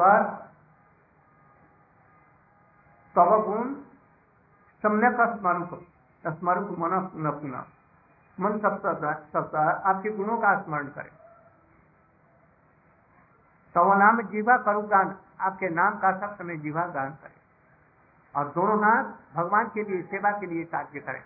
[0.00, 0.22] पर
[3.16, 3.74] तब गुण
[4.82, 5.64] सम्यक स्मरण
[6.34, 7.64] स्मरण मन पुनः पुनः
[8.40, 11.12] मन सप्ताह आपके गुणों का स्मरण करें।
[13.74, 17.40] तो नाम जीवा करु गान, आपके नाम का सब समय जीवा गान करें।
[18.36, 19.04] और दोनों हाथ
[19.36, 21.22] भगवान के लिए, सेवा के लिए कार्य करें।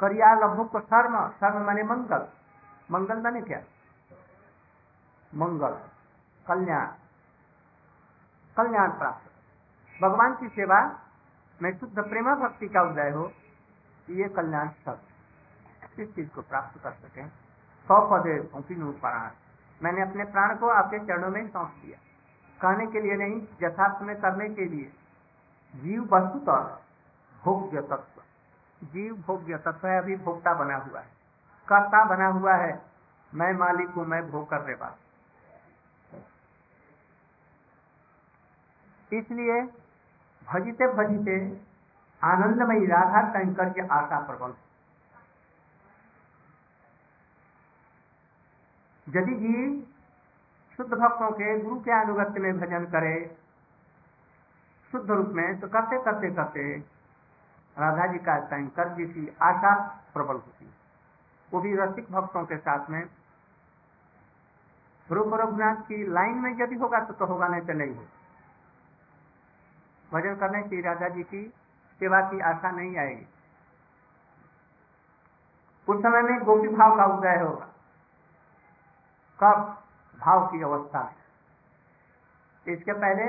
[0.00, 2.28] करिया लभु को शर्म शर्म माने मंगल।
[2.90, 3.60] मंगल माने क्या?
[5.38, 5.80] मंगल,
[6.46, 6.86] कल्याण
[8.56, 9.30] कल्याण प्राप्त।
[10.02, 10.98] भगवान की सेवा
[11.62, 13.32] में शुद्ध प्रेमा भक्ति का उदय हो,
[14.10, 15.00] ये कल्याण सब।
[15.98, 17.28] इस चीज़ को प्राप्त कर सके।
[17.88, 18.40] सौ पदे
[18.92, 19.30] प्राण
[19.82, 21.98] मैंने अपने प्राण को आपके चरणों में सौंप दिया।
[22.62, 24.92] कहने के लिए नहीं, यथार्थ में करने के लिए।
[25.76, 26.78] जीव वस्तुतः
[27.44, 28.22] भोग्य तत्व।
[28.86, 31.08] जीव भोग्य तत्व है, अभी भोक्ता बना हुआ है।
[31.68, 32.82] कर्ता बना हुआ है।
[33.34, 34.96] मैं मालिक हूँ, मैं भोग करने वाला
[39.12, 39.60] इसलिए
[40.42, 41.36] भजते भजते
[42.22, 44.54] आनंदमयी राधा कंकर के आशा प्रबल
[49.06, 49.80] यदि जीव
[50.78, 53.14] शुद्ध भक्तों के गुरु के अनुगत्य में भजन करे
[54.92, 56.64] शुद्ध रूप में तो करते करते करते
[57.76, 59.74] राधा जी का शंकर जी की आशा
[60.14, 60.70] प्रबल होती
[61.52, 63.02] वो भी रसिक भक्तों के साथ में
[65.08, 68.17] रूप रघुनाथ की लाइन में यदि होगा तो, तो होगा नहीं तो नहीं होगा।
[70.12, 71.52] भजन करने की राधा जी की
[72.00, 73.26] सेवा की आशा नहीं आएगी।
[75.88, 77.68] उस समय में गोपी भाव का उदय होगा।
[79.40, 79.82] कब?
[80.20, 81.18] भाव की अवस्था में
[82.74, 83.24] इसके पहले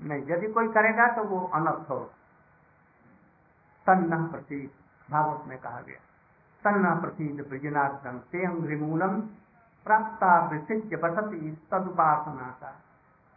[0.00, 2.14] नहीं, यदि कोई करेगा तो वो अनर्थ होगा।
[3.86, 4.72] तन्ना प्रतीक
[5.10, 6.00] भागवत में कहा गया।
[6.64, 9.20] तन्ना प्रतीक ब्रजनार्थम ते अंग्रिमूलम
[9.86, 10.80] प्राप्ता बसती
[11.70, 12.70] तदुपासना का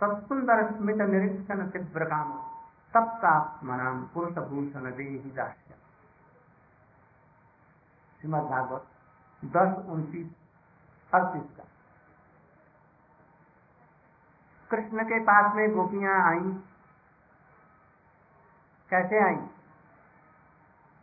[0.02, 2.33] तत्सुंदर स्मित निरीक्षण तीव्र काम
[2.94, 5.76] तप्तात्मनाम पुरुष भूषण देही दास्य
[8.21, 8.86] श्रीमद भागवत
[9.45, 10.36] दस उनतीस
[11.14, 11.64] अड़तीस का।
[14.71, 16.64] कृष्ण के पास में गोपियाँ आई।
[18.89, 19.48] कैसे आई?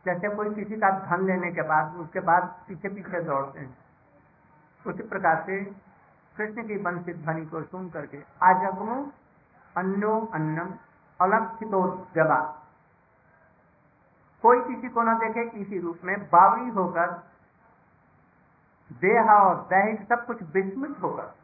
[0.06, 3.78] जैसे कोई किसी का धन लेने के बाद, उसके बाद पीछे पीछे दौड़ते हैं।
[4.86, 5.85] उसी प्रकार से
[6.36, 9.12] कृष्ण की वंशित ध्वनि को सुन करके आजगमो
[9.76, 10.74] अन्नो अन्नम
[11.20, 12.62] अलक्षितोद्यवा
[14.42, 17.10] कोई किसी को न देखे किसी रूप में बावरी होकर,
[18.92, 21.34] देह और दैहिक सब कुछ विस्मित होकर,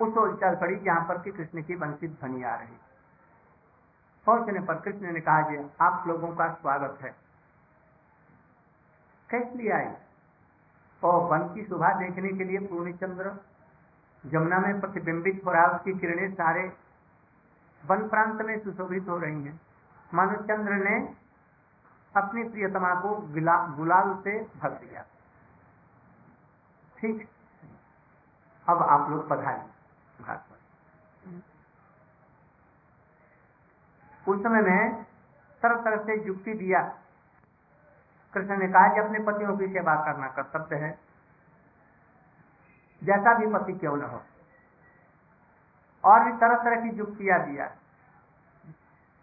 [0.00, 2.76] उस ओर चल पड़ी जहाँ पर कि कृष्ण की वंशित ध्वनि आ रही।
[4.26, 5.38] पहुँचने पर कृष्ण ने कहा
[5.86, 7.14] आप लोगों का स्वागत है।
[9.30, 10.09] कैस आई?
[11.04, 13.32] और वन की शोभा देखने के लिए पूर्ण चंद्र
[14.26, 16.72] जमुना में प्रतिबिंबित हो रहा उसकी किरणें सारे
[17.86, 19.60] वन प्रांत में सुशोभित हो रही हैं।
[20.14, 21.14] मानो चंद्र ने
[22.16, 23.14] अपनी प्रियतमा को
[23.76, 25.04] गुलाल से भर दिया।
[26.98, 27.28] ठीक।
[28.68, 29.38] अब आप लोग पर।
[34.28, 35.04] उस समय में
[35.62, 36.98] तरह तरह से युक्ति दिया।
[38.34, 40.90] कृष्ण ने कहा कि अपने पतियों की सेवा करना कर्तव्य है।
[43.02, 44.22] जैसा भी पति क्यों न हो।
[46.04, 47.66] और भी तरह तरह की युक्तियाँ दिया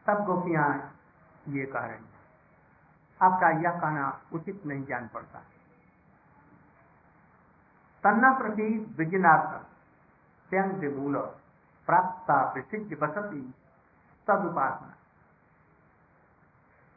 [0.05, 0.67] सब गोपियाँ
[1.47, 2.05] ये कह रही
[3.21, 5.39] आपका यह कहना उचित नहीं जान पड़ता।
[8.03, 8.67] तन्ना प्रति
[10.49, 11.17] त्यंग मूल
[11.87, 13.41] प्राप्त प्रसिद्ध बसती
[14.27, 14.96] तद उपासना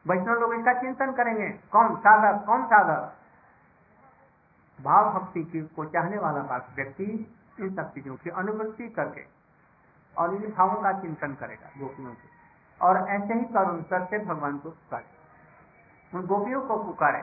[0.08, 2.46] वैष्णव लोग इसका चिंतन करेंगे। कौन साधक?
[2.46, 3.16] कौन साधक?
[4.82, 9.24] भाव भक्ति की चाहने वाला व्यक्ति इन सब चीज़ों की अनुवृत्ति करके
[10.16, 12.28] और इन भावों का चिंतन करेगा गोपियों के
[12.80, 17.22] और ऐसे ही करुण से भगवान को पुकारे। उन गोपियों को पुकारे।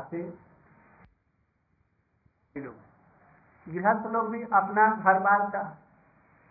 [0.00, 0.22] से
[3.68, 5.78] गृहस्थ लोग भी अपना घर बार का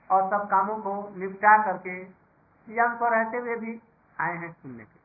[0.10, 2.23] और सब कामों को निपटा करके
[2.68, 3.80] यंग को रहते हुए भी
[4.18, 5.02] आए हैं सुनने के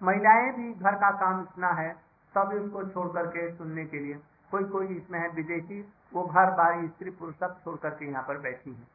[0.00, 1.92] महिलाएँ भी घर का काम इतना है
[2.34, 4.14] तब उसको छोड़ करके सुनने के लिए।
[4.50, 5.80] कोई कोई इसमें है विदेशी,
[6.12, 8.86] वो घर, बार, स्त्री, पुरुष सब छोड़ करके यहाँ पर बैठी है।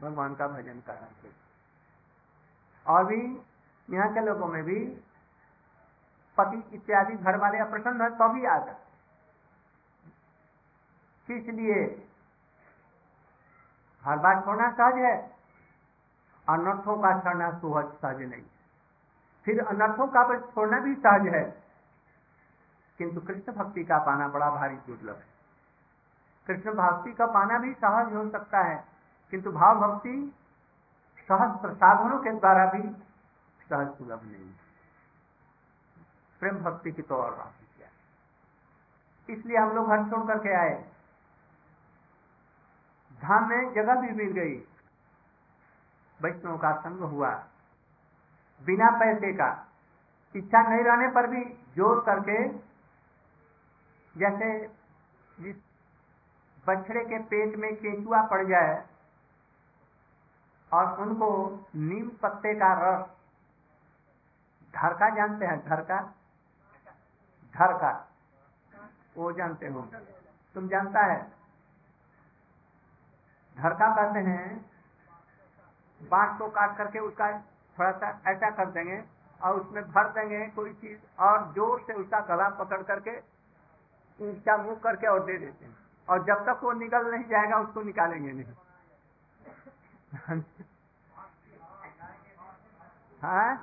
[0.00, 1.34] भगवान का भजन कर के लिए
[2.86, 3.20] और भी
[3.88, 4.78] यहाँ के लोगों में भी
[6.38, 8.80] पति इत्यादि घर वाले अप्रसन्न है तो भी आ जाते
[14.04, 15.14] हर बात छोड़ना सहज है।
[16.52, 18.44] अनर्थों का छोड़ना सहज सहज नहीं।
[19.46, 21.44] फिर अनर्थों का छोड़ना भी सहज है।
[23.00, 25.30] किंतु कृष्ण भक्ति का पाना बड़ा भारी दुर्लभ है।
[26.46, 28.76] कृष्ण भक्ति का पाना भी सहज हो सकता है,
[29.32, 30.14] किंतु भाव भक्ति
[31.28, 32.82] सहज प्रसाधनों के द्वारा भी
[33.60, 34.50] सहज सुलभ नहीं।
[36.40, 37.88] प्रेम भक्ति की तो और राशि क्या
[39.28, 40.74] इसलिए हम लोग घर छोड़ करके आए।
[43.20, 44.56] धाम में जगह भी मिल गई।
[46.22, 47.30] वैष्णव का संग हुआ।
[48.60, 49.50] बिना पैसे का।
[50.34, 51.44] इच्छा नहीं रहने पर भी
[51.76, 52.36] ज़ोर करके,
[54.14, 54.48] जैसे
[55.38, 55.56] जिस
[56.66, 58.82] बछड़े के पेट में केंचुआ पड़ जाए
[60.72, 61.28] और उनको
[61.76, 63.06] नीम पत्ते का रस,
[64.74, 65.58] धरका जानते हैं?
[65.64, 66.00] धरका?
[67.54, 67.90] धरका।
[69.16, 69.80] वो जानते हो
[70.54, 71.20] तुम जानता है?
[73.56, 74.71] धरका कहते हैं
[76.10, 77.32] बाँस को काट करके उसका
[77.78, 79.02] थोड़ा सा ऐसा कर देंगे
[79.40, 83.16] और उसमें भर देंगे कोई चीज़ और ज़ोर से उसका गला पकड़ करके
[84.20, 85.76] ऊँचा मुँह करके और दे देते हैं।
[86.08, 88.44] और जब तक वो निकल नहीं जाएगा, उसको निकालेंगे नहीं।
[93.22, 93.54] हाँ?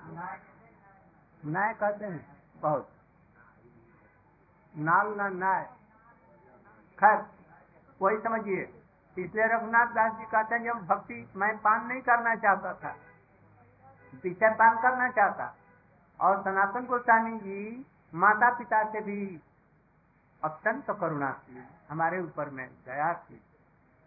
[1.46, 2.90] नाय कहते हैं। बहुत।
[4.74, 5.64] नाल ना नाय।
[7.00, 7.26] खैर,
[8.02, 8.79] वही समझिए।
[9.20, 12.96] इसलिए रघुनाथ दास जी कहते हैं, जब भक्ति मैं पान नहीं करना चाहता था
[14.24, 15.56] विषय पान करना चाहता।
[16.20, 19.42] और सनातन गोस्वामी जी माता पिता से भी
[20.44, 23.42] अत्यंत करुणा थी हमारे ऊपर में दया थी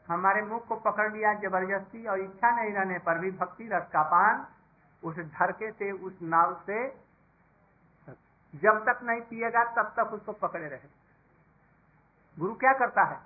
[0.08, 4.02] हमारे मुख को पकड़ लिया ज़बरदस्ती और इच्छा नहीं रहने पर भी भक्ति रस का
[4.02, 4.46] पान
[5.02, 6.88] उस धरके से, उस नाव से
[8.54, 10.88] जब तक नहीं पिएगा, तब तक उसको पकड़े रहे।
[12.38, 13.16] गुरु क्या करता है?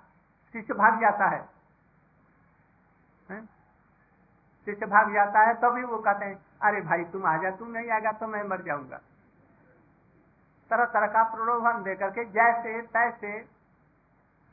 [0.53, 1.56] शिष्य भाग जाता है।
[4.67, 7.71] शिष्य भाग जाता है, तभी तो वो कहते हैं, अरे भाई, तुम आ जा तुम
[7.71, 8.97] नहीं आएगा तो मैं मर जाऊँगा।
[10.69, 13.47] तरह तरह का प्रलोभन दे करके जैसे, तैसे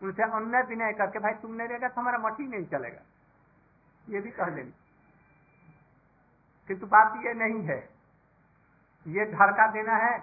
[0.02, 3.00] उनसे अन्य विनय करके, भाई, तुम नहीं रहेगा तो हमारा ही नहीं चलेगा।
[4.08, 4.72] ये भी कह देंगे।
[6.68, 7.88] किंतु बात ये नहीं है।
[9.06, 10.18] ये घर का देना है।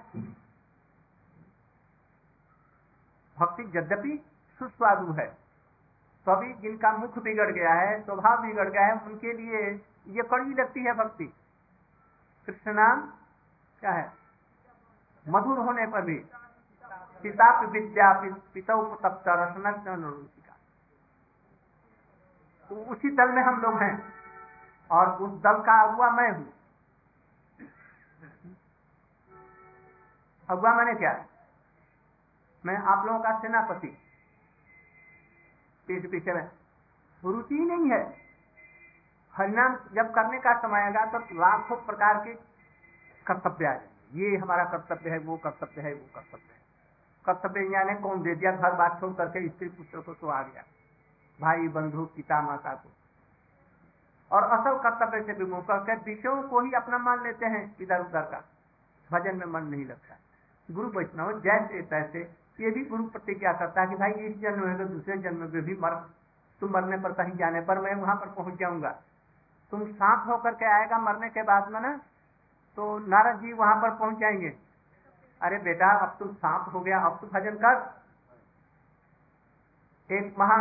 [3.39, 4.25] भक्ति यद्यपि
[4.59, 5.37] सुस्वादु है।
[6.27, 9.61] तभी जिनका मुख बिगड़ गया है, स्वभाव बिगड़ गया है, उनके लिए
[10.07, 11.25] ये कड़वी लगती है भक्ति।
[12.47, 13.01] कृष्ण नाम
[13.81, 14.11] क्या है?
[15.25, 16.15] मधुर होने पर भी।
[17.23, 18.11] पिता विद्या
[18.53, 18.75] पिता
[22.69, 24.13] तो उसी दल में हम लोग हैं
[24.89, 26.53] और उस दल का अगुआ मैं हूँ।
[30.49, 31.13] अगुआ मैंने क्या?
[32.65, 33.87] मैं आप लोगों का सेनापति।
[35.95, 36.49] पीछे पीछे में।
[37.25, 38.15] रुचि नहीं है।
[39.33, 42.33] हरिनाम जब करने का समय आएगा तो लाखों प्रकार के
[43.27, 46.61] कर्तव्य आए ये हमारा कर्तव्य है, वो कर्तव्य है, वो कर्तव्य है।
[47.25, 48.51] कर्तव्य यानी कौन दे दिया?
[48.51, 50.63] घर बात छोड़ करके स्त्री पुत्र को तो आ गया।
[51.41, 52.91] भाई, बंधु, पिता, माता को।
[54.31, 57.99] और असल कर्तव्य से भी विमुख करके विषयों को ही अपना मान लेते हैं इधर
[57.99, 58.49] उधर का।
[59.11, 60.15] भजन में मन नहीं लगता।
[60.71, 64.77] गुरु वैष्णव जैसे तैसे ये भी गुरु प्रतिज्ञा करता है कि भाई इस जन्म में
[64.77, 65.95] तो दूसरे जन्म में भी मर,
[66.61, 68.89] तुम मरने पर कहीं जाने पर मैं वहाँ पर पहुँच जाऊँगा।
[69.71, 71.95] तुम सांप होकर के आएगा मरने के बाद में ना
[72.77, 74.53] तो नारद जी वहाँ पर पहुँच जाएँगे।
[75.41, 77.75] अरे बेटा, अब तुम सांप हो गया, अब तू भजन कर।
[80.09, 80.57] एक महा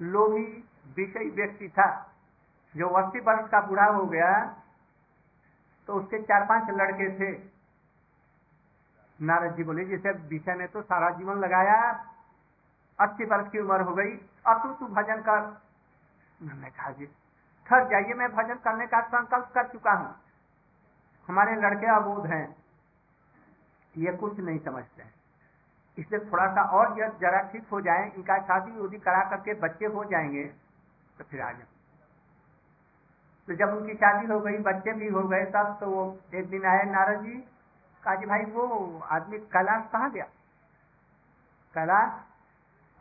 [0.00, 0.44] लोभी
[0.96, 1.86] विषय व्यक्ति था,
[2.74, 4.30] जो अस्सी वर्ष का बूढ़ा हो गया
[5.88, 7.32] तो उसके चार पाँच लड़के थे।
[9.22, 11.80] नारद जी बोले, जैसे विषय ने तो सारा जीवन लगाया,
[12.98, 14.12] अस्सी वर्ष की उम्र हो गई
[14.46, 15.40] अब तू तू भजन कर।
[16.40, 17.06] मैंने कहा, जी,
[17.66, 20.14] ठहर जाइए, मैं भजन करने का संकल्प कर चुका हूँ।
[21.28, 22.46] हमारे लड़के अबोध हैं,
[23.94, 25.12] ये कुछ नहीं समझते हैं।
[25.98, 29.86] इसलिए थोड़ा सा और जब जरा ठीक हो जाए, इनका शादी उदी करा करके बच्चे
[29.86, 30.44] हो जाएँगे
[31.18, 31.66] तो फिर आ जाए
[33.48, 36.02] तो जब उनकी शादी हो गई, बच्चे भी हो गए, तब तो वो
[36.34, 37.34] एक दिन आए नारद जी
[38.04, 40.24] कहा जी भाई, वो आदमी कैलाश कहाँ गया?
[41.74, 42.32] कैलाश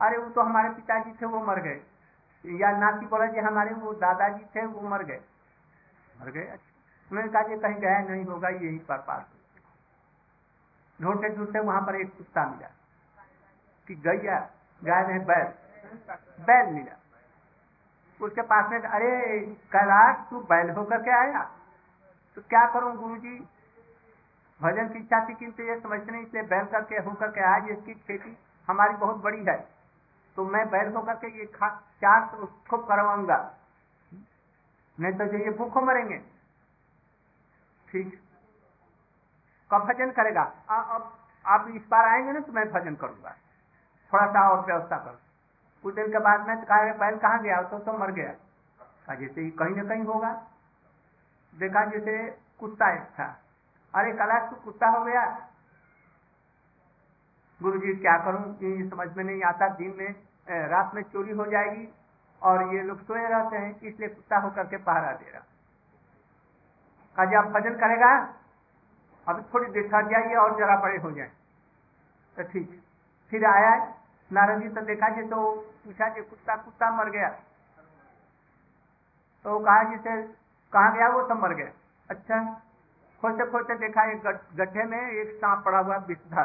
[0.02, 1.82] अरे, वो तो हमारे पिताजी थे, वो मर गए।
[2.46, 5.22] या नाती बोला जी हमारे, वो दादाजी थे, वो मर गए।
[6.22, 6.46] मर गए?
[6.46, 6.72] अच्छा।
[7.12, 9.26] उन्होंने कहा जी कहीं गया नहीं होगा, यही पर पास
[11.02, 12.70] ढूंढते ढूंढते वहाँ पर एक कुत्ता मिला।
[13.88, 14.50] कि गैया,
[14.84, 15.54] गाय में बैल
[16.44, 17.00] बैल मिला।
[18.26, 21.52] उसके पास में, अरे कैलाश तू बैल होकर के आया।
[22.36, 23.50] तो क्या करूँ गुरु जी
[24.62, 27.94] भजन की इच्छा थी किंतु ये समझते नहीं इसलिए बैल करके होकर के आज इसकी
[27.94, 28.38] खेती
[28.68, 29.68] हमारी बहुत बड़ी है।
[30.36, 31.70] तो मैं बैल होकर के ये खा
[32.02, 33.58] चार तो उसको करवाऊँगा।
[35.00, 36.18] नहीं तो ये भूखों मरेंगे।
[37.90, 38.22] ठीक।
[39.72, 40.42] कब भजन करेगा?
[40.70, 43.36] आ, अब आप इस बार आएँगे ना तो मैं भजन करूँगा।
[44.14, 45.20] थोड़ा सा और व्यवस्था कर।
[45.84, 47.62] कुछ दिन के बाद में कहा बैल कहाँ गया?
[47.62, 50.34] तो, तो मर गया। जैसे कहीं ना कहीं होगा।
[51.56, 53.40] देखा जैसे कुत्ता एक था।
[53.94, 55.24] अरे कला तो कुत्ता हो गया।
[57.62, 58.44] गुरु जी क्या करूँ?
[58.58, 59.68] ये समझ में नहीं आता?
[59.70, 61.88] दिन में रात में चोरी हो जाएगी
[62.42, 65.44] और ये लोग सोए रहते हैं, इसलिए कुत्ता होकर के पहरा दे रहा।
[67.16, 68.12] कहा आप भजन करेगा?
[69.28, 71.32] अभी थोड़ी देर ठहर जाइए और जरा बड़े हो जाए।
[72.36, 72.82] तो ठीक।
[73.32, 73.76] फिर आया
[74.32, 75.52] नारद जी तो देखा जी तो
[75.84, 77.30] पूछा जी, कुत्ता कुत्ता मर गया।
[79.46, 80.22] तो कहा जी से,
[80.74, 81.72] कहा गया वो तो मर गया।
[82.10, 82.40] अच्छा
[83.22, 84.24] खोलते खोलते देखा एक
[84.56, 86.44] गड्ढे में एक सांप पड़ा हुआ विषधर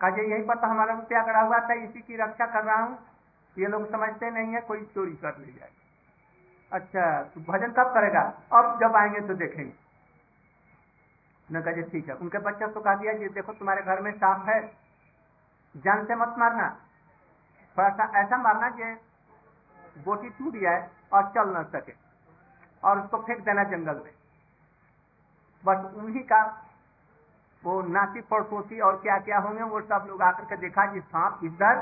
[0.00, 2.98] कहा, यही पर तो हमारा रुपया गड़ा हुआ था, इसी की रक्षा कर रहा हूँ।
[3.58, 5.70] ये लोग समझते नहीं है, कोई चोरी कर ले जाए।
[6.72, 8.20] अच्छा तो भजन कब करेगा?
[8.52, 9.72] अब जब आएँगे तो देखेंगे।
[11.48, 14.48] न कहे ठीक है। उनके बच्चे को कहा, दिया, जी, देखो, तुम्हारे घर में सांप
[14.48, 14.60] है।
[15.76, 16.68] जान से मत मारना।
[17.76, 18.92] थोड़ा सा ऐसा मारना कि
[20.04, 21.92] बोटी टूट जाए और चल न सके
[22.84, 24.12] और उसको फेंक देना जंगल में।
[25.64, 26.42] बस उन्हीं का
[27.62, 31.40] वो नाती पड़ोसी और क्या क्या होंगे, वो सब लोग आकर के देखा जी सांप
[31.44, 31.80] इधर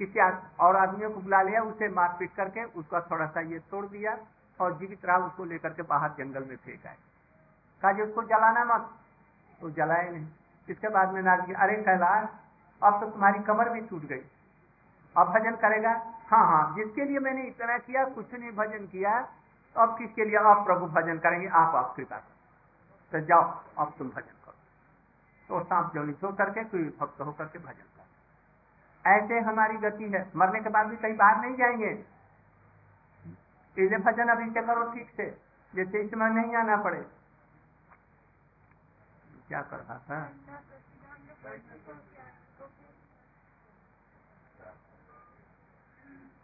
[0.00, 0.20] किसी
[0.60, 4.16] और आदमियों को बुला लिया, उसे मारपीट करके उसका थोड़ा सा ये तोड़ दिया
[4.60, 6.96] और जीवित रहा, उसको लेकर के बाहर जंगल में फेंक आए।
[7.82, 8.88] कहा उसको जलाना मत।
[9.60, 10.26] तो जलाए नहीं।
[10.68, 12.28] इसके बाद में नारद जी, अरे कैलाश
[12.82, 14.22] अब तो तुम्हारी कमर भी टूट गई।
[15.16, 15.90] अब भजन करेगा?
[16.30, 20.36] हाँ हाँ जिसके लिए मैंने इतना किया, कुछ नहीं भजन किया। तो अब किसके लिए
[20.38, 21.48] आप प्रभु भजन करेंगे?
[21.48, 22.16] आप आप कृपा
[23.12, 24.54] तो जाओ, अब तुम भजन करो।
[25.48, 30.30] तो सांप जो छोड़ करके, कोई भक्त होकर के भजन कर। ऐसे हमारी गति है।
[30.36, 32.04] मरने के बाद भी कहीं बाहर नहीं जाएँगे।
[33.76, 35.40] इसलिए भजन अभी से करो ठीक से,
[35.74, 37.06] जैसे इसमें नहीं आना पड़े।
[39.48, 40.32] क्या कर रहा था?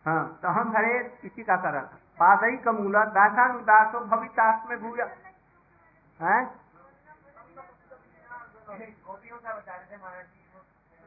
[0.06, 5.04] हाँ तो हम धरे इसी का कर रहा था पादई कमूला दासानुदासो भवितास में भूया
[6.20, 6.38] है?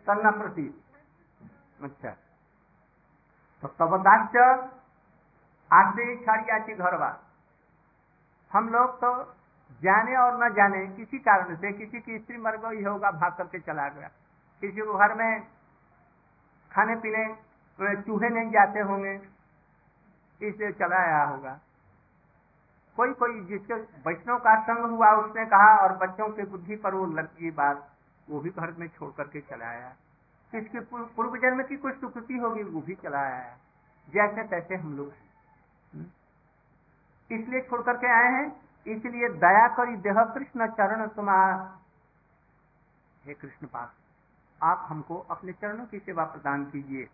[0.08, 0.63] प्रति
[1.84, 2.10] अच्छा।
[3.63, 4.36] तो तबदाच
[5.72, 7.20] आते छाड़ियाची घर बार
[8.51, 9.12] हम लोग तो
[9.82, 13.60] जाने और न जाने किसी कारण से किसी की स्त्री मर गई होगा, भाग करके
[13.60, 14.08] चला गया।
[14.63, 15.41] किसी को घर में
[16.72, 17.24] खाने पीने,
[18.01, 19.13] चूहे नहीं जाते होंगे,
[20.41, 21.53] इसलिए चला आया होगा।
[22.98, 27.05] कोई कोई जिसके वैष्णव का संग हुआ, उसने कहा, और बच्चों के बुद्धि पर वो
[27.05, 27.89] लगी बात,
[28.29, 29.95] वो भी घर में छोड़ करके चला आया।
[30.51, 33.57] किसके पूर्व जन्म की कुछ सुकृति होगी, वो भी चला आया।
[34.10, 35.07] जैसे तैसे हम लोग
[35.93, 36.05] हम्म।
[37.36, 41.77] इसलिए छोड़ करके आए हैं, इसलिए दया करी देह कृष्ण चरण तुम्हारा।
[43.25, 43.89] हे कृष्ण पास
[44.63, 47.10] आप हमको अपने चरणों की सेवा प्रदान कीजिए।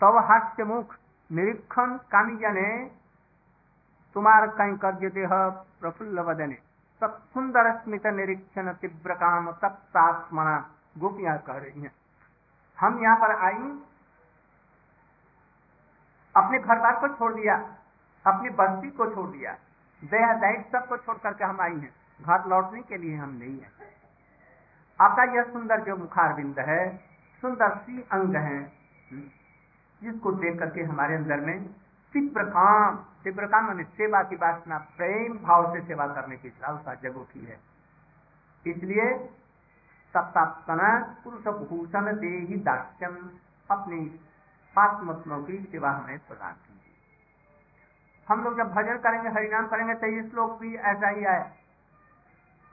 [0.00, 0.96] तव हास्य मुख
[1.32, 2.90] निरीक्षण कामी जने
[4.16, 5.28] देह
[5.80, 6.58] प्रफुल्ल वदने।
[7.02, 10.56] तब सुंदर स्मित निरीक्षण तीव्र काम तत्मना
[10.98, 11.92] गोपियाँ कह रही हैं।
[12.78, 13.78] हम यहाँ पर आई,
[16.34, 17.56] अपने घर बार को छोड़ दिया,
[18.26, 19.52] अपनी बस्ती को छोड़ दिया।
[20.02, 23.70] दया दैट सबको छोड़ करके हम आई हैं। घर लौटने के लिए हम नहीं है।
[25.00, 26.96] आपका यह सुंदर जो मुखार बिंद है,
[27.42, 28.60] सुंदर सी अंग है,
[30.02, 31.74] जिसको देख करके हमारे अंदर में
[32.16, 37.40] तीव्र काम मान सेवा की वासना, प्रेम भाव से सेवा करने की लालसा जगो की
[37.40, 37.58] है।
[38.66, 39.06] इसलिए
[40.14, 40.88] सत्तापना
[41.24, 43.16] पुरुष भूषण दे ही दास्यम
[43.70, 44.00] अपनी
[44.76, 46.74] पात्मत्मों की सेवा हमें प्रदान की
[48.28, 51.44] हम लोग जब भजन करेंगे, हरिनाम करेंगे तो ये श्लोक भी ऐसा ही आए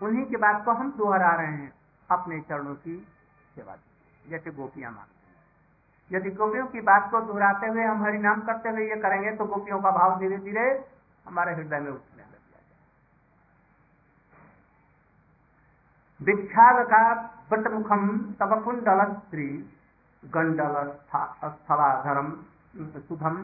[0.02, 1.72] उन्हीं की बात को हम दोहरा रहे हैं,
[2.10, 2.96] अपने चरणों की
[3.56, 3.76] सेवा
[4.30, 5.23] जैसे गोपियाँ मांगते
[6.14, 9.80] यदि गोपियों की बात को दोहराते हुए हम हरिनाम करते हुए ये करेंगे तो गोपियों
[9.82, 10.66] का भाव धीरे धीरे
[11.26, 12.44] हमारे हृदय में उठने लग
[16.20, 17.02] जाएगा का
[17.52, 18.08] वटमुखम
[18.40, 19.48] तब कुंडल स्त्री
[20.24, 20.78] गंडल
[21.12, 22.32] स्थलाधरम
[23.02, 23.44] सुधम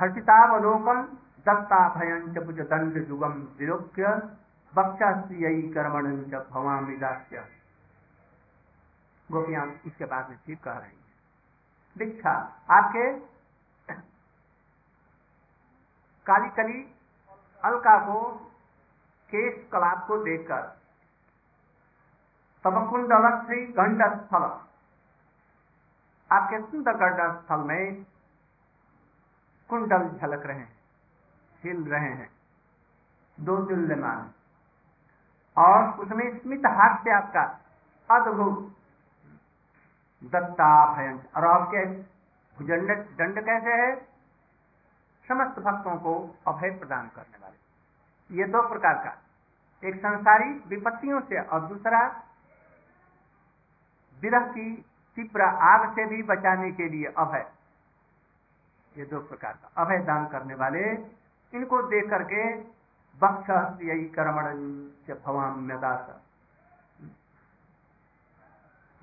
[0.00, 1.02] हर्षितावलोकम
[1.46, 4.18] दत्ता भयंच भुज दंड जुगम विलोक्य
[4.72, 7.44] बक्षास्त्रिय कर्मण भवामी दास्य
[9.30, 10.98] गोपियाँ इसके बाद में ठीक कह रही है।
[11.96, 12.32] दीक्षा,
[12.70, 13.04] आपके
[16.26, 16.80] काली कली
[17.62, 18.20] अलका को
[19.32, 20.62] केश कलाप को देखकर
[22.64, 24.44] तब कुंडल श्री गंड स्थल
[26.30, 28.04] आपके सुंदर गंड स्थल में
[29.70, 30.76] कुंडल झलक रहे हैं,
[31.62, 32.30] हिल रहे हैं,
[33.38, 34.30] दो जुल्यमान
[35.56, 37.42] और उसमें स्मित हाथ से आपका
[38.10, 38.58] अद्भुत
[40.22, 41.84] दत्ता भयंत और आपके
[43.16, 43.96] दंड कैसे है?
[45.28, 46.12] समस्त भक्तों को
[46.46, 47.58] अभय प्रदान करने वाले।
[48.36, 49.16] ये दो प्रकार का।
[49.88, 52.00] एक संसारी विपत्तियों से और दूसरा
[54.22, 54.74] विरह की
[55.16, 57.46] तीव्र आग से भी बचाने के लिए अभय।
[58.96, 60.84] ये दो प्रकार का। अभय दान करने वाले,
[61.52, 62.42] इनको देख करके
[63.20, 63.50] बक्ष
[63.82, 64.58] यही कर्मण
[65.24, 66.29] भवाम्यदास।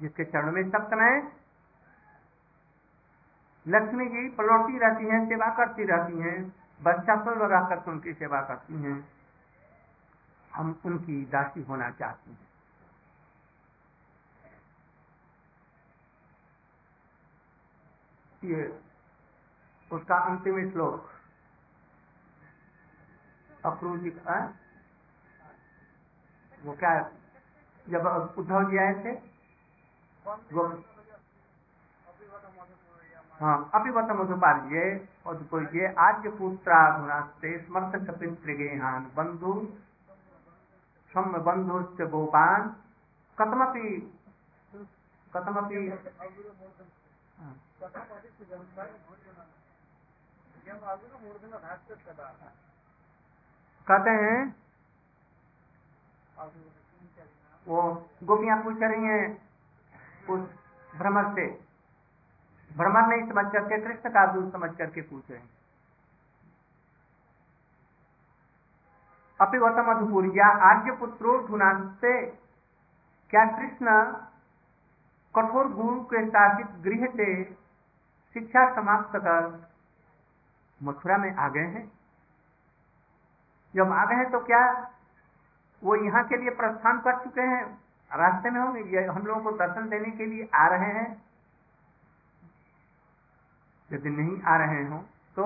[0.01, 1.31] जिसके चरण में सप्तमय
[3.67, 6.49] लक्ष्मी जी पलौटी रहती हैं, सेवा करती रहती हैं
[6.83, 9.11] बच्चा पर लगा करके उनकी सेवा करती हैं।
[10.53, 12.47] हम उनकी दासी होना चाहती हैं।
[18.43, 18.79] ये
[19.91, 21.09] उसका अंतिम श्लोक।
[23.65, 24.53] अक्रूर जी का,
[26.63, 27.11] वो क्या,
[27.89, 29.26] जब उद्धव जी आए थे
[33.39, 34.85] हाँ अपिवत मधुपाल ये,
[35.25, 35.35] और
[35.75, 39.53] ये आद्य पुत्रा गुणास्ते स्मर्थ पितृगेहान बंधु,
[41.11, 42.61] सम बंधुश्च गोपान
[43.37, 43.87] कथमपि
[53.87, 54.39] कहते हैं,
[57.67, 57.81] वो
[58.23, 59.46] गोपियाँ पूछ रही हैं
[60.29, 60.49] उस
[60.97, 61.47] भ्रमर से।
[62.71, 65.49] भ्रमर नहीं समझ करके, कृष्ण का दूध समझ करके पूछ रहे हैं।
[69.39, 72.25] अपिवत मधुपुरिया आर्य पुत्रो धुनाते
[73.29, 73.87] क्या कृष्ण
[75.35, 77.43] कठोर गुरु के शासित गृह से
[78.35, 79.67] शिक्षा समाप्त कर
[80.81, 81.91] मथुरा में आ गए हैं?
[83.75, 84.91] जब आ गए हैं तो क्या
[85.83, 87.86] वो यहाँ के लिए प्रस्थान कर चुके हैं?
[88.11, 91.23] रास्ते में ये, हम लोगों को दर्शन देने के लिए आ रहे हैं।
[93.91, 94.97] यदि नहीं आ रहे हो
[95.37, 95.45] तो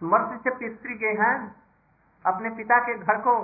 [0.00, 1.54] स्मर्थ से पितृ के हैं,
[2.24, 3.34] अपने पिता के घर को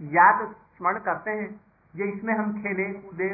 [0.00, 1.48] याद स्मरण करते हैं,
[1.94, 3.28] ये इसमें हम खेले, कूदे,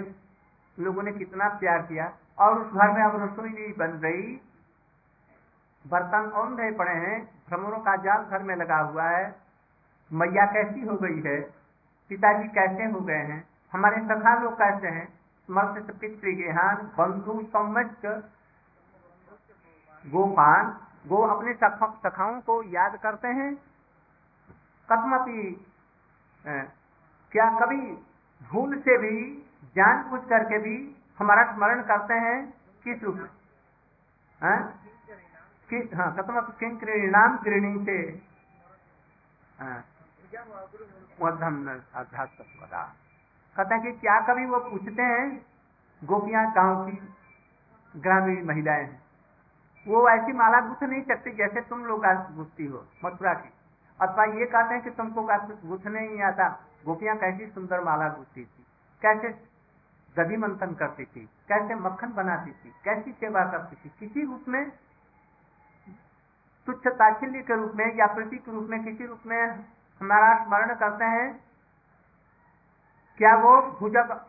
[0.78, 4.40] लोगों ने कितना प्यार किया। और उस घर में अब रसोई नहीं बन रही।
[5.84, 9.34] बर्तन औंधे पड़े हैं, भ्रमरों का जाल घर में लगा हुआ है।
[10.12, 11.61] मैया कैसी हो गई है?
[12.10, 13.42] पिताजी कैसे हो गए हैं?
[13.72, 15.06] हमारे सखा लोग कैसे हैं?
[15.48, 18.06] स्मर्थ पितृगेहान बंधु सम्मत
[20.04, 20.64] गोपान
[21.06, 23.52] गो अपने सखाओं को याद करते हैं?
[24.88, 25.42] कथमपि
[27.32, 27.80] क्या कभी
[28.40, 29.16] भूल से भी,
[29.76, 30.74] जान पूछ करके भी
[31.18, 32.38] हमारा स्मरण करते हैं?
[32.84, 33.28] किस रूप में?
[34.40, 37.98] हाँ कथम किंकृणाम कृणी से।
[43.56, 45.24] कहते हैं कि क्या कभी वो पूछते हैं,
[46.02, 46.96] गोपियाँ गाँव की
[47.94, 48.86] ग्रामीण महिलाएँ
[49.86, 52.04] वो ऐसी माला गुथ नहीं सकती जैसे तुम लोग
[52.36, 53.50] गुथती हो, मथुरा की।
[54.00, 55.22] अथवा ये कहते हैं कि तुमको
[55.68, 56.48] गुथने नहीं आता।
[56.86, 58.64] गोपियाँ कैसी सुंदर माला गुथती थी,
[59.02, 59.28] कैसे
[60.16, 64.64] दधि मंथन करती थी, कैसे मक्खन बनाती थी, कैसी सेवा करती थी। किसी रूप में,
[66.66, 69.64] तुच्छ ताच्छल्य के रूप में या प्रति के रूप में, किसी रूप में
[70.02, 71.44] हमारा स्मरण करते हैं,
[73.18, 74.20] क्या वो भुजग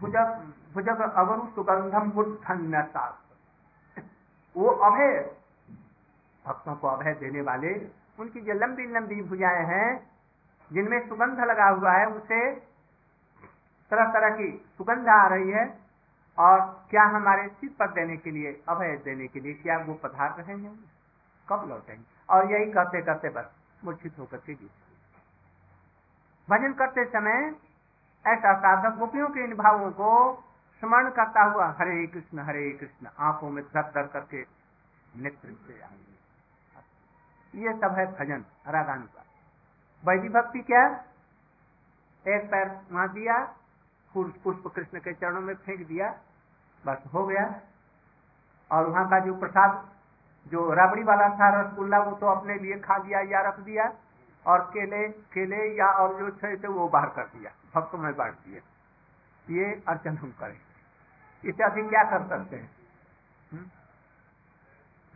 [0.00, 2.10] भुजग भुजग अवरु सुगंधम
[4.56, 5.36] वो अभय,
[6.46, 10.10] भक्तों को अभय देने वाले, उनकी जो लंबी लंबी भुजाएँ हैं,
[10.72, 12.50] जिनमें सुगंध लगा हुआ है, उसे
[13.90, 15.78] तरह तरह की सुगंध आ रही है,
[16.38, 20.30] और क्या हमारे सिर पर देने के लिए, अभय देने के लिए क्या वो पधार
[20.30, 20.80] रहे हैं?
[21.48, 22.04] कब लौटेंगे?
[22.30, 23.50] और यही कहते कहते बस,
[23.84, 24.70] मूर्छित होकर के जीत।
[26.48, 27.54] भजन करते समय
[28.24, 30.10] ऐसा साधक गोपियों के इन भावों को
[30.82, 34.40] स्मरण करता हुआ हरे कृष्ण हरे कृष्ण, आँखों में धर धर करके
[35.16, 35.74] नेत्र से
[37.54, 39.24] ये सब है भजन रागान का
[40.04, 40.84] वैदिक भक्ति क्या?
[42.24, 43.38] एक पैर वहाँ दिया
[44.14, 46.10] पुष्प कृष्ण के चरणों में फेंक दिया,
[46.84, 47.44] बस हो गया।
[48.70, 49.88] और वहाँ का जो प्रसाद,
[50.46, 53.92] जो राबड़ी वाला था, रसगुल्ला, वो तो अपने लिए खा दिया या रख दिया।
[54.48, 58.60] और केले केले या और जो थे वो बाहर कर दिया। भक्तों में बांट दिया।
[59.46, 60.58] ये अर्चन हम करें।
[61.44, 62.70] इससे अधिक क्या कर सकते हैं?
[63.52, 63.64] हुँ?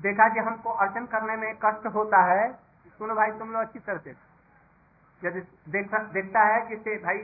[0.00, 2.52] देखा कि हमको अर्चन करने में कष्ट होता है।
[2.88, 4.10] सुनो भाई तुम लोग अच्छी तरह से
[5.22, 7.18] यदि देख, देखता है कि भाई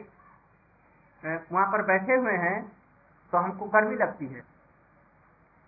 [1.52, 2.72] वहाँ पर बैठे हुए हैं
[3.32, 4.42] तो हमको गर्मी लगती है।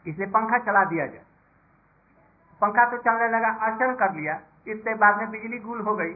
[0.06, 1.24] इसलिए पंखा चला दिया जाए।
[2.60, 6.14] पंखा तो चलने लगा अर्चन कर लिया। इससे बाद में बिजली गुल हो गई।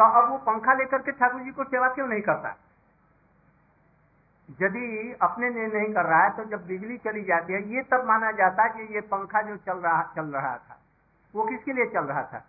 [0.00, 2.56] तो अब वो पंखा लेकर के ठाकुर जी को सेवा क्यों नहीं करता?
[4.58, 8.06] यदि अपने लिए नहीं कर रहा है तो जब बिजली चली जाती है, ये तब
[8.06, 10.78] माना जाता है कि ये पंखा जो चल रहा चल रहा था,
[11.34, 12.44] वो किसके लिए चल रहा था?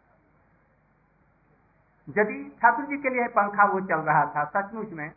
[2.07, 5.09] यदि ठाकुर जी के लिए पंखा वो चल रहा था सचमुच में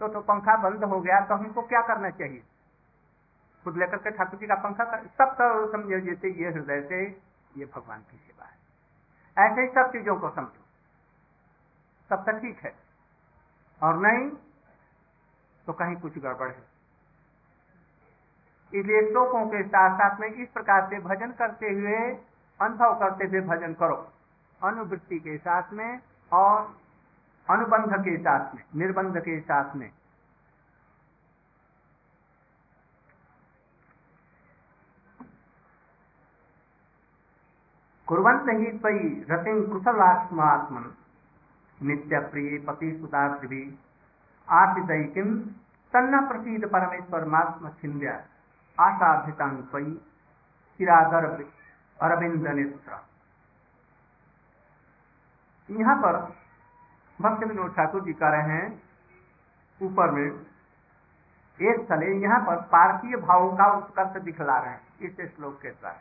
[0.00, 2.42] तो तो पंखा बंद हो गया तो हमको क्या करना चाहिए?
[3.66, 7.04] खुद लेकर के ठाकुर जी का पंखा कर, सब तो समझो जैसे ये हृदय से
[7.58, 8.56] ये भगवान की सेवा है।
[9.46, 10.61] ऐसे ही सब चीज़ों को समझो।
[12.12, 12.74] सब तो ठीक है।
[13.82, 14.30] और नहीं
[15.66, 16.62] तो कहीं कुछ गड़बड़ है।
[18.74, 21.96] इसलिए श्लोकों के साथ साथ में इस प्रकार से भजन करते हुए,
[22.60, 24.12] अनुभव करते हुए भजन करो।
[24.62, 26.00] अनुवृत्ति के साथ में
[26.32, 26.76] और
[27.50, 29.90] अनुबंध के साथ में, निर्बंध के साथ में।
[38.08, 41.11] कुरंत ही पई रतिं कुशलात्मात्मन नित्य
[41.82, 43.62] प्रिय पति सुदात्रि
[44.48, 45.38] आर्थिदैकिम
[45.92, 48.12] तन्न प्रसीद परमेश्वर मात्म छिंद्या
[48.78, 49.90] आशाभितांग पई
[50.80, 51.24] चिरादर
[51.98, 53.00] अरविंद नेत्र
[55.68, 56.16] यहाँ पर
[57.18, 58.66] भक्त विनोद ठाकुर जी कह रहे हैं,
[59.80, 65.60] ऊपर में एक स्थले यहाँ पर पार्थिव भावों का उत्कर्ष दिखला रहे हैं, इस श्लोक
[65.62, 66.00] के द्वारा।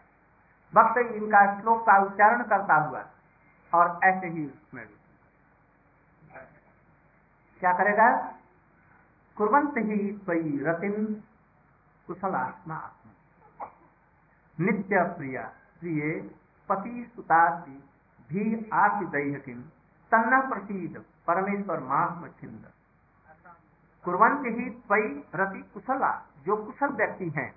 [0.73, 3.03] भक्त इनका श्लोक का उच्चारण करता हुआ
[3.73, 4.83] और ऐसे ही उसमें
[7.61, 8.07] क्या करेगा?
[9.37, 11.03] कुरंत ही स्वयं रतिन
[12.07, 12.77] कुशलात्मा
[14.57, 15.43] नित्य प्रिया,
[15.79, 16.29] प्रिय,
[16.69, 17.77] पति सुतादि
[18.29, 19.61] भी आसिदैहकिन
[20.11, 22.65] तन्ना प्रसिद, परमेश्वर माह छिंद
[24.05, 26.11] कुरंत ही त्वई रति कुशला,
[26.45, 27.53] जो कुशल व्यक्ति हैं,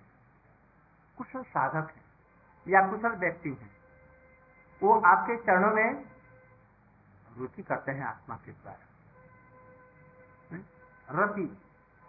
[1.19, 2.03] कुशल साधक है,
[2.67, 3.71] या कुशल व्यक्ति हैं,
[4.83, 6.05] वो आपके चरणों में
[7.38, 8.93] रुचि करते हैं आत्मा के द्वारा।
[11.09, 11.47] रति।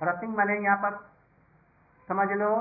[0.03, 0.95] रति माने यहाँ पर
[2.07, 2.55] समझ लो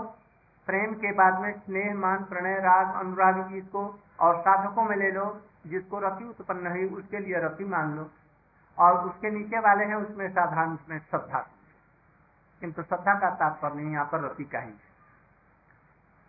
[0.68, 5.42] प्रेम के बाद में स्नेह मान प्रणय राग अनुराग जिसको और साधकों में ले लो
[5.66, 8.10] जिसको रति उत्पन्न हुई उसके लिए रति मान लो।
[8.78, 11.38] और उसके नीचे वाले हैं उसमें साधारण उसमें श्रद्धा।
[12.60, 14.72] किंतु श्रद्धा का तात्पर्य नहीं यहाँ पर रति का ही।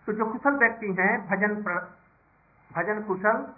[0.05, 1.73] तो जो कुशल व्यक्ति हैं भजन प्र,
[2.71, 3.53] भजन कुशल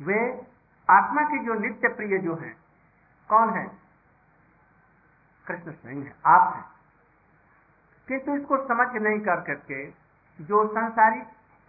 [0.00, 0.46] वे
[0.90, 2.56] आत्मा के जो नित्य प्रिय जो हैं
[3.28, 3.87] कौन है?
[5.48, 6.64] कृष्ण स्वयं है, आप हैं।
[8.08, 9.90] किंतु इसको समझ नहीं कर करके
[10.40, 11.22] जो संसारी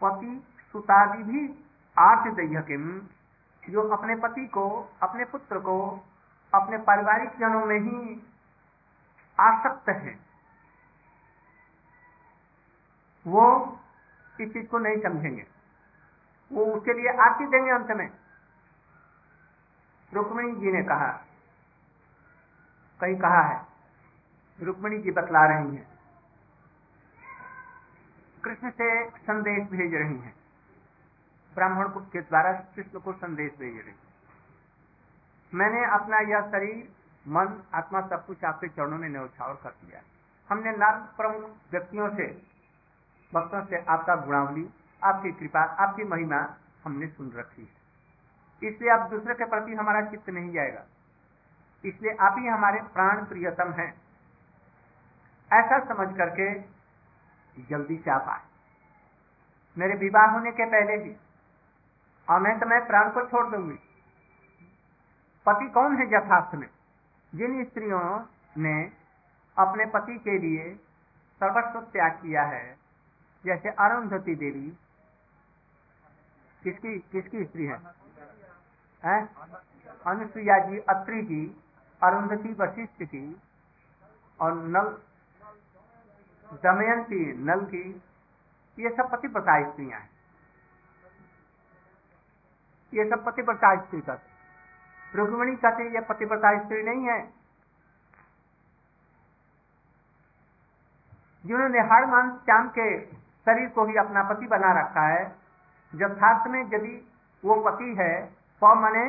[0.04, 1.66] पति सुतादि भी
[1.98, 3.02] आठ दह्यकिम
[3.70, 6.06] जो अपने पति को, अपने पुत्र को,
[6.54, 8.22] अपने पारिवारिक जनों में ही
[9.40, 10.20] आसक्त है,
[13.28, 13.80] वो
[14.42, 15.48] इस चीज़ को नहीं समझेंगे।
[16.52, 18.12] वो उसके लिए आरती देंगे अंत में।
[20.14, 21.26] रुक्मणी जी ने कहा
[23.02, 23.69] कहीं कहा है
[24.64, 25.88] रुक्मणी जी बतला रही हैं।
[28.44, 30.36] कृष्ण से संदेश भेज रही हैं।
[31.56, 33.96] ब्राह्मण के द्वारा कृष्ण को संदेश भेज रही है।
[35.54, 36.92] मैंने अपना यह शरीर,
[37.28, 40.02] मन, आत्मा सब कुछ आपके चरणों में न्यौछावर कर दिया।
[40.50, 42.42] हमने नाम प्रमुख व्यक्तियों से,
[43.34, 44.70] भक्तों से आपका गुणावली,
[45.04, 47.80] आपकी कृपा, आपकी महिमा हमने सुन रखी है।
[48.70, 50.86] इसलिए आप दूसरे के प्रति हमारा चित्त नहीं जाएगा।
[51.86, 54.09] इसलिए आप ही हमारे प्राण प्रियतम हैं।
[55.52, 56.54] ऐसा समझ करके
[57.70, 58.42] जल्दी से आप आए।
[59.78, 61.16] मेरे विवाह होने के पहले ही
[62.28, 63.80] और मैं प्राण को छोड़ दूँगी।
[65.46, 66.70] पति कौन है यथार्थ में?
[67.36, 68.26] जिन स्त्रियों
[68.58, 68.76] ने
[69.58, 70.76] अपने पति के लिए
[71.42, 72.78] सर्वस्व त्याग किया है
[73.46, 74.70] जैसे अरुंधति देवी
[76.64, 77.78] किसकी किसकी स्त्री है,
[79.06, 79.30] है?
[80.08, 81.64] अनुसुईया जी अत्री की
[82.04, 83.42] अरुंधति वशिष्ठ की
[84.40, 84.98] और नल
[86.52, 87.84] दमयंती नल की
[88.78, 90.10] ये सब पतिव्रता स्त्रियाँ हैं।
[92.94, 97.20] ये सब पतिव्रता स्त्री कहते रुक्मणी कहते ये पतिव्रता स्त्री नहीं है।
[101.44, 102.88] जिन्होंने हर मान श्याम के
[103.48, 105.24] शरीर को ही अपना पति बना रखा है,
[105.94, 106.96] यथार्थ में यदि
[107.44, 108.14] वो पति है
[108.62, 109.06] तो मने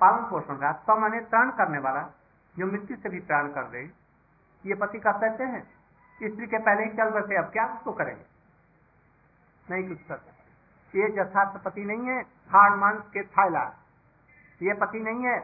[0.00, 2.02] पालन पोषण का तो मने त्राण करने वाला,
[2.56, 3.82] जो मृत्यु से भी प्राण कर दे,
[4.64, 5.62] ये पति का कहते हैं।
[6.24, 8.24] स्त्री के पहले ही चल बसे अब क्या उसको करेंगे?
[9.66, 13.62] नहीं कुछ कर सकते। ये यथार्थ पति नहीं है, हाड़ मांस के थैला
[14.60, 15.36] ये पति नहीं है,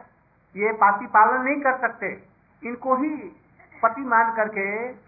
[0.55, 2.07] ये पाति पालन नहीं कर सकते।
[2.63, 3.09] इनको ही
[3.83, 4.65] पति मान करके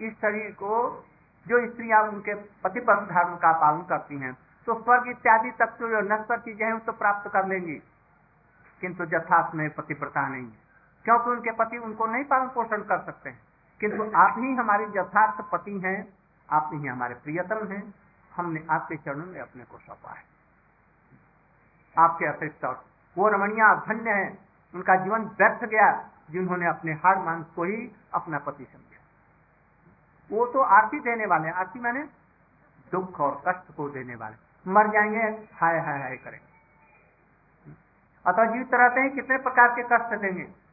[0.08, 1.06] इस शरीर को,
[1.46, 4.34] जो स्त्रियाँ उनके पति पर धर्म का पालन करती हैं
[4.68, 7.76] तो स्वर्ग इत्यादि तक तो जो नश्वर चीज़ें हैं तो प्राप्त कर लेंगी।
[8.82, 10.58] किंतु यथार्थ में पतिव्रता नहीं है।
[11.06, 13.40] क्योंकि उनके पति उनको नहीं पालन पोषण कर सकते हैं।
[13.82, 16.14] किंतु आप ही हमारे यथार्थ पति हैं,
[16.50, 17.94] आप ही हमारे प्रियतम हैं,
[18.36, 20.24] हमने आपके चरणों में अपने को सौंपा है।
[21.98, 22.66] आपके अतिरिक्त
[23.18, 24.38] वो रमणिया धन्य है,
[24.76, 29.02] उनका जीवन व्यर्थ गया, जिन्होंने अपने हार मांस को ही अपना पति समझा।
[30.32, 32.04] वो तो आरती देने वाले आरती मैंने
[32.92, 34.36] दुख और कष्ट को देने वाले।
[34.72, 36.52] मर जाएँगे, हाय हाय हाय करेंगे।
[38.26, 40.71] अतः जीवित रहते हैं, कितने प्रकार के कष्ट देंगे।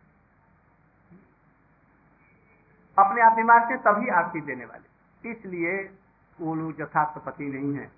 [2.99, 5.91] अपने आप बीमार से तभी आरती देने वाले। इसलिए
[6.41, 7.91] वो लोग यथार्थ पति नहीं है।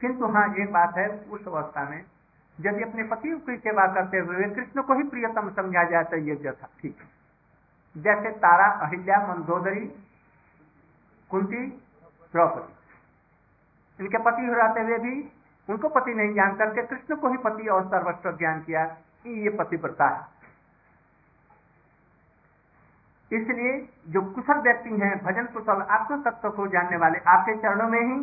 [0.00, 2.04] किंतु हाँ एक बात है, उस अवस्था में
[2.60, 6.36] यदि अपने पति की सेवा करते हुए कृष्ण को ही प्रियतम समझा जाए तो ये
[6.36, 7.14] जथा ठीक है।
[8.02, 9.86] जैसे तारा, अहिल्या, मंदोदरी,
[11.30, 11.66] कुंती,
[12.32, 12.74] द्रौपदी।
[14.04, 15.32] इनके पति हो जाते हुए भी
[15.70, 20.08] उनको पति नहीं जान करके कृष्ण को ही पति और सर्वस्व ज्ञान किया। ये पतिव्रता
[20.08, 20.33] है।
[23.34, 23.72] इसलिए
[24.08, 28.16] जो कुशल व्यक्ति हैं, भजन कुशल आत्म तत्व को जानने वाले, आपके चरणों में ही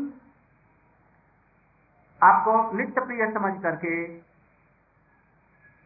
[2.21, 3.91] आपको नित्य प्रिय समझ करके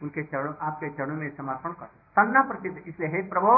[0.01, 1.85] उनके चरणों, आपके चरणों में समर्पण कर।
[2.15, 3.51] सन्ना प्रसिद्ध, इसलिए हे प्रभु,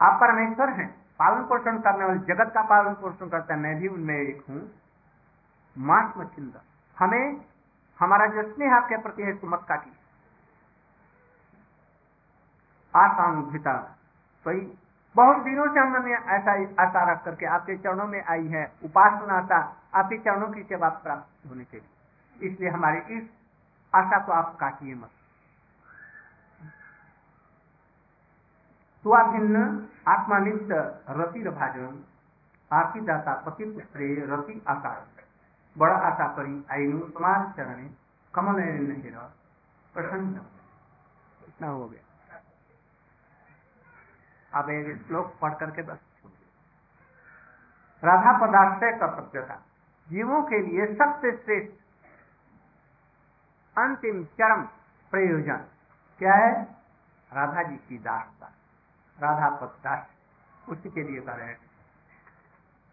[0.00, 0.88] आप परमेश्वर हैं,
[1.20, 4.60] पालन पोषण करने वाले, जगत का पालन पोषण करता है, मैं भी उनमें एक हूँ।
[5.76, 6.62] मास मच्छिंदा
[6.96, 7.40] हमें,
[8.00, 9.90] हमारा जो स्नेह आपके प्रति है सुमत काटी
[12.94, 13.74] आसानुभिता
[14.46, 14.60] सही?
[15.16, 19.58] बहुत दिनों से हमने ऐसा आशा रख करके आपके चरणों में आई है। उपासना आशा
[19.94, 23.24] आपके चरणों की सेवा प्राप्त होने के लिए। इसलिए हमारी इस
[23.94, 25.10] आशा को आप काटिए मत।
[29.04, 30.68] भिन्न आत्मानित
[31.10, 32.04] रति भाजन
[32.72, 35.06] आपकी दाता पति पुत्रे रति आकार।
[35.78, 37.88] बड़ा आशा परी आईनु समाज चरण
[38.34, 38.60] कमल
[39.94, 40.40] प्रसन्न।
[41.48, 42.09] इतना हो गया।
[44.54, 45.98] अब एक श्लोक पढ़ करके बस
[48.04, 49.54] राधा पदार्थ कर्तव्यता
[50.08, 51.72] जीवों के लिए सबसे श्रेष्ठ
[53.78, 54.62] अंतिम चरम
[55.10, 55.64] प्रयोजन
[56.18, 56.62] क्या है?
[57.32, 58.46] राधा जी की दासता।
[59.18, 60.06] राधा पद दास
[60.68, 61.58] उसी के लिए कर रहे हैं।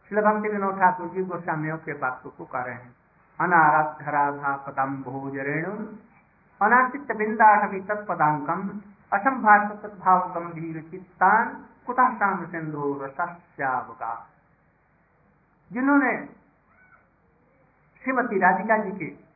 [0.10, 2.96] श्री विनोद ठाकुर जी गोस्वामियों के बातों को कर रहे हैं।
[3.40, 5.72] अनाराध्य राधा पदम भोज रेणु
[6.62, 8.82] अनाचित बिंदाटवी तत्पदांकम
[9.14, 14.28] असंभाष सद्भाव गंभीर चित्तान कुतः सिंधु रसावका
[15.72, 16.26] जिन्होंने
[18.04, 19.28] श्रीमती राधिका जी के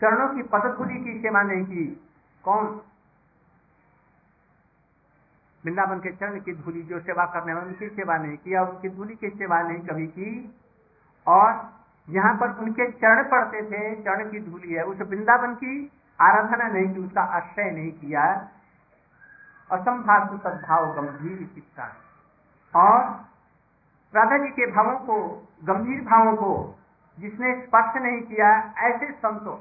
[0.00, 2.06] चरणों की पदधूलि की सेवा नहीं की,
[2.44, 2.66] कौन?
[5.64, 8.88] वृंदावन के चरण की धूली जो सेवा करने वाले, उनकी सेवा नहीं की और उनकी
[8.88, 10.54] धूली की सेवा नहीं कभी की।
[11.26, 11.74] और
[12.08, 16.94] यहाँ पर उनके चरण पड़ते थे, चरण की धूली है। उस वृंदावन की आराधना नहीं
[16.94, 18.48] की, उसका आश्रय नहीं किया
[19.70, 21.84] असंभाव सद्भाव गंभीर चित्ता
[22.76, 23.00] और
[24.16, 26.78] राधा जी के भावों को, गंभीर भावों को
[27.18, 29.56] जिसने स्पर्श नहीं किया, ऐसे संतों,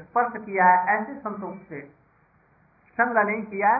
[0.00, 1.80] स्पर्श किया ऐसे संतों से
[2.92, 3.78] संग नहीं किया।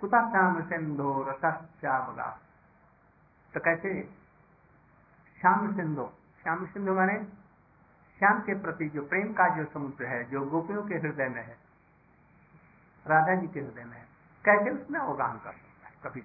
[0.00, 1.50] कुता श्याम सिंधो रसा
[3.54, 4.10] तो कैसे?
[5.40, 7.37] श्याम सिंधो। श्याम सिंधु माने
[8.20, 11.56] श्याम के प्रति जो प्रेम का जो समुद्र है, जो गोपियों के हृदय में है,
[13.06, 14.06] राधा जी के हृदय में है,
[14.44, 16.22] कैसे उसमें अवगान कर सकता है कभी?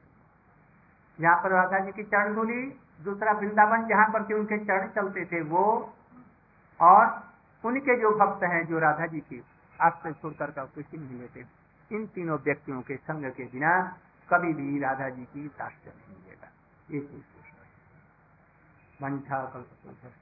[1.20, 2.62] यहाँ पर राधा जी की चरण धूली
[3.04, 5.66] दूसरा वृंदावन जहाँ पर के उनके चरण चलते थे, वो
[6.80, 7.06] और
[7.64, 9.44] उनके जो भक्त हैं, जो राधा जी की
[9.80, 11.46] आश्रय छोड़कर का कुछ नहीं लेते
[11.92, 13.72] इन तीनों व्यक्तियों के संग के बिना
[14.30, 16.52] कभी भी राधा जी की दास्य नहीं मिलेगा
[16.90, 17.32] ये चीज़
[19.04, 20.22] मंठा कल्प